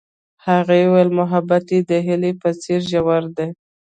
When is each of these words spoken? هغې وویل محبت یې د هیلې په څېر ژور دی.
هغې 0.45 0.79
وویل 0.85 1.09
محبت 1.19 1.65
یې 1.73 1.79
د 1.89 1.91
هیلې 2.07 2.31
په 2.41 2.49
څېر 2.61 2.79
ژور 2.91 3.23
دی. 3.37 3.49